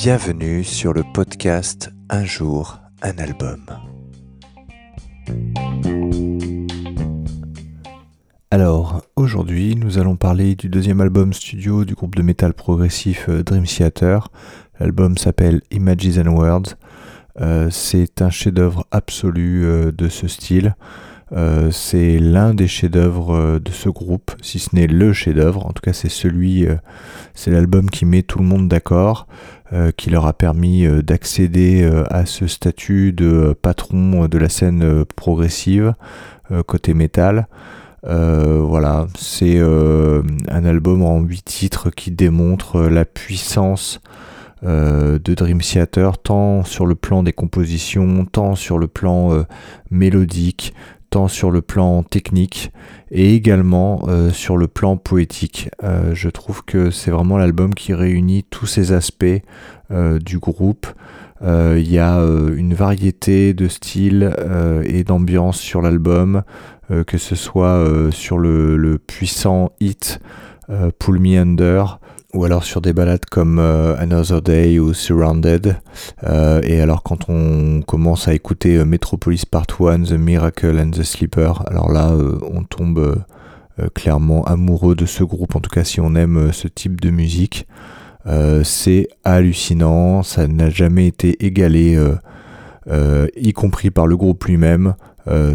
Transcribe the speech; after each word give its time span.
Bienvenue 0.00 0.62
sur 0.62 0.92
le 0.92 1.02
podcast 1.02 1.90
Un 2.08 2.24
jour, 2.24 2.78
un 3.02 3.18
album. 3.18 3.66
Alors, 8.52 9.02
aujourd'hui, 9.16 9.74
nous 9.74 9.98
allons 9.98 10.14
parler 10.14 10.54
du 10.54 10.68
deuxième 10.68 11.00
album 11.00 11.32
studio 11.32 11.84
du 11.84 11.96
groupe 11.96 12.14
de 12.14 12.22
métal 12.22 12.54
progressif 12.54 13.28
euh, 13.28 13.42
Dream 13.42 13.64
Theater. 13.64 14.28
L'album 14.78 15.18
s'appelle 15.18 15.62
Images 15.72 16.16
and 16.16 16.30
Words. 16.30 16.76
Euh, 17.40 17.68
c'est 17.68 18.22
un 18.22 18.30
chef-d'œuvre 18.30 18.86
absolu 18.92 19.64
euh, 19.64 19.90
de 19.90 20.08
ce 20.08 20.28
style. 20.28 20.76
C'est 21.70 22.18
l'un 22.18 22.54
des 22.54 22.68
chefs-d'œuvre 22.68 23.58
de 23.58 23.70
ce 23.70 23.88
groupe, 23.88 24.32
si 24.42 24.58
ce 24.58 24.74
n'est 24.74 24.86
le 24.86 25.12
chef-d'œuvre. 25.12 25.66
En 25.66 25.72
tout 25.72 25.82
cas, 25.82 25.92
c'est 25.92 26.08
celui, 26.08 26.66
c'est 27.34 27.50
l'album 27.50 27.90
qui 27.90 28.04
met 28.04 28.22
tout 28.22 28.38
le 28.38 28.44
monde 28.44 28.68
d'accord. 28.68 29.26
Euh, 29.74 29.90
qui 29.94 30.08
leur 30.08 30.24
a 30.24 30.32
permis 30.32 30.86
euh, 30.86 31.02
d'accéder 31.02 31.82
euh, 31.82 32.02
à 32.08 32.24
ce 32.24 32.46
statut 32.46 33.12
de 33.12 33.54
patron 33.60 34.26
de 34.26 34.38
la 34.38 34.48
scène 34.48 35.04
progressive 35.04 35.94
côté 36.66 36.94
métal. 36.94 37.46
voilà, 38.02 39.06
c'est 39.18 39.60
un 39.60 40.64
album 40.64 41.02
en 41.02 41.20
huit 41.20 41.44
titres 41.44 41.90
qui 41.90 42.10
démontre 42.10 42.80
la 42.80 43.04
puissance 43.04 44.00
de 44.62 45.34
Dream 45.34 45.60
Theater, 45.60 46.16
tant 46.16 46.64
sur 46.64 46.86
le 46.86 46.94
plan 46.94 47.22
des 47.22 47.34
compositions, 47.34 48.24
tant 48.24 48.54
sur 48.54 48.78
le 48.78 48.86
plan 48.86 49.44
mélodique, 49.90 50.72
tant 51.10 51.28
sur 51.28 51.50
le 51.50 51.62
plan 51.62 52.02
technique 52.02 52.72
et 53.10 53.34
également 53.34 54.02
euh, 54.08 54.30
sur 54.30 54.56
le 54.56 54.68
plan 54.68 54.96
poétique. 54.96 55.70
Euh, 55.82 56.14
je 56.14 56.28
trouve 56.28 56.64
que 56.64 56.90
c'est 56.90 57.10
vraiment 57.10 57.38
l'album 57.38 57.74
qui 57.74 57.94
réunit 57.94 58.44
tous 58.44 58.66
ces 58.66 58.92
aspects 58.92 59.24
euh, 59.90 60.18
du 60.18 60.38
groupe. 60.38 60.86
Il 61.40 61.88
y 61.88 62.00
a 62.00 62.18
une 62.18 62.74
variété 62.74 63.54
de 63.54 63.68
styles 63.68 64.34
et 64.84 65.04
d'ambiance 65.04 65.56
sur 65.56 65.80
l'album, 65.80 66.42
que 67.06 67.16
ce 67.16 67.36
soit 67.36 68.10
sur 68.10 68.38
le, 68.38 68.76
le, 68.76 68.98
puissant 68.98 69.70
hit 69.78 70.18
Pull 70.98 71.20
Me 71.20 71.38
Under, 71.38 72.00
ou 72.34 72.44
alors 72.44 72.64
sur 72.64 72.82
des 72.82 72.92
balades 72.92 73.24
comme 73.24 73.58
euh, 73.58 73.96
Another 73.96 74.42
Day 74.42 74.78
ou 74.78 74.92
Surrounded. 74.92 75.76
Euh, 76.24 76.60
et 76.62 76.80
alors 76.80 77.02
quand 77.02 77.30
on 77.30 77.80
commence 77.82 78.28
à 78.28 78.34
écouter 78.34 78.76
euh, 78.76 78.84
Metropolis 78.84 79.46
Part 79.46 79.66
1, 79.80 80.04
The 80.04 80.12
Miracle 80.12 80.78
and 80.78 80.90
the 80.90 81.02
Sleeper, 81.02 81.62
alors 81.66 81.90
là 81.90 82.12
on 82.42 82.64
tombe 82.64 83.24
clairement 83.94 84.44
amoureux 84.44 84.96
de 84.96 85.06
ce 85.06 85.22
groupe, 85.22 85.54
en 85.54 85.60
tout 85.60 85.70
cas 85.70 85.84
si 85.84 86.00
on 86.00 86.16
aime 86.16 86.52
ce 86.52 86.66
type 86.66 87.00
de 87.00 87.10
musique. 87.10 87.68
c'est 88.64 89.08
hallucinant, 89.24 90.24
ça 90.24 90.48
n'a 90.48 90.68
jamais 90.68 91.06
été 91.06 91.46
égalé, 91.46 91.96
y 93.36 93.52
compris 93.52 93.90
par 93.90 94.08
le 94.08 94.16
groupe 94.16 94.44
lui-même, 94.46 94.94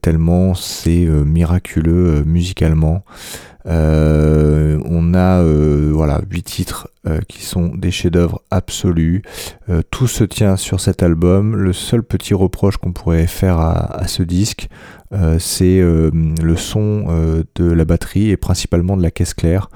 tellement 0.00 0.54
c'est 0.54 1.04
miraculeux 1.04 2.24
musicalement. 2.24 3.04
Euh, 3.66 4.80
on 4.84 5.14
a 5.14 5.42
euh, 5.42 5.90
voilà 5.92 6.20
huit 6.30 6.44
titres 6.44 6.88
euh, 7.06 7.20
qui 7.28 7.42
sont 7.42 7.74
des 7.74 7.90
chefs-d'œuvre 7.90 8.40
absolus. 8.50 9.22
tout 9.90 10.06
se 10.06 10.24
tient 10.24 10.56
sur 10.56 10.80
cet 10.80 11.02
album. 11.02 11.56
Le 11.56 11.72
seul 11.72 12.02
petit 12.02 12.34
reproche 12.34 12.76
qu'on 12.76 12.92
pourrait 12.92 13.26
faire 13.26 13.58
à, 13.58 14.06
ce 14.06 14.22
disque, 14.22 14.68
c'est 15.38 15.80
le 15.80 16.56
son 16.56 17.44
de 17.54 17.64
la 17.64 17.84
batterie 17.84 18.30
et 18.30 18.36
principalement 18.36 18.96
de 18.96 19.02
la 19.02 19.10
caisse 19.10 19.34
claire. 19.34 19.68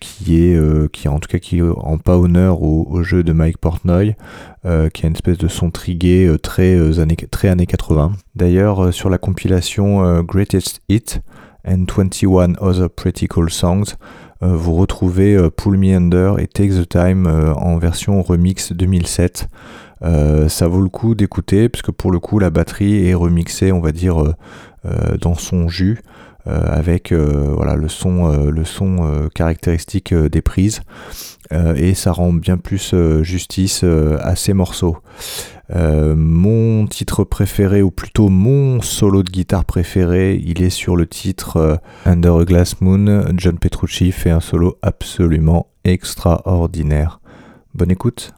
qui 0.00 0.42
est 0.42 0.92
qui 0.92 1.08
en 1.08 1.18
tout 1.18 1.28
cas 1.28 1.38
qui 1.38 1.62
rend 1.62 1.98
pas 1.98 2.18
honneur 2.18 2.62
au, 2.62 3.02
jeu 3.02 3.22
de 3.22 3.32
Mike 3.32 3.58
Portnoy 3.58 4.16
qui 4.64 5.04
a 5.04 5.08
une 5.08 5.14
espèce 5.14 5.38
de 5.38 5.48
son 5.48 5.70
trigué 5.70 6.34
très 6.42 6.98
années 6.98 7.16
très 7.30 7.48
années 7.48 7.66
80 7.66 8.12
d'ailleurs 8.34 8.92
sur 8.92 9.10
la 9.10 9.18
compilation 9.18 10.22
Greatest 10.22 10.80
Hit 10.88 11.22
and 11.64 11.86
21 11.86 12.56
Other 12.60 12.88
Pretty 12.88 13.26
Cool 13.28 13.50
Songs. 13.50 13.96
Euh, 14.42 14.56
vous 14.56 14.74
retrouvez 14.74 15.36
euh, 15.36 15.50
Pull 15.50 15.76
Me 15.76 15.94
Under 15.94 16.38
et 16.38 16.46
Take 16.46 16.70
the 16.70 16.88
Time 16.88 17.26
euh, 17.26 17.52
en 17.54 17.78
version 17.78 18.22
remix 18.22 18.72
2007. 18.72 19.48
ça 20.48 20.68
vaut 20.68 20.80
le 20.80 20.88
coup 20.88 21.14
d'écouter 21.14 21.68
puisque 21.68 21.90
pour 21.90 22.10
le 22.10 22.18
coup 22.18 22.38
la 22.38 22.48
batterie 22.48 23.06
est 23.06 23.14
remixée 23.14 23.70
on 23.70 23.80
va 23.80 23.92
dire 23.92 24.34
dans 25.20 25.34
son 25.34 25.68
jus 25.68 25.98
avec 26.46 27.12
voilà 27.12 27.74
le 27.76 27.88
son 27.88 28.48
le 28.50 28.64
son 28.64 29.28
caractéristique 29.34 30.14
des 30.14 30.40
prises 30.40 30.80
et 31.52 31.92
ça 31.92 32.12
rend 32.12 32.32
bien 32.32 32.56
plus 32.56 32.94
justice 33.20 33.84
à 33.84 34.36
ces 34.36 34.54
morceaux. 34.54 34.96
Euh, 35.74 36.14
mon 36.16 36.86
titre 36.86 37.24
préféré, 37.24 37.82
ou 37.82 37.90
plutôt 37.90 38.28
mon 38.28 38.80
solo 38.82 39.22
de 39.22 39.30
guitare 39.30 39.64
préféré, 39.64 40.40
il 40.44 40.62
est 40.62 40.70
sur 40.70 40.96
le 40.96 41.06
titre 41.06 41.56
euh, 41.58 41.76
Under 42.04 42.36
a 42.36 42.44
Glass 42.44 42.80
Moon. 42.80 43.24
John 43.36 43.58
Petrucci 43.58 44.12
fait 44.12 44.30
un 44.30 44.40
solo 44.40 44.78
absolument 44.82 45.68
extraordinaire. 45.84 47.20
Bonne 47.74 47.90
écoute. 47.90 48.32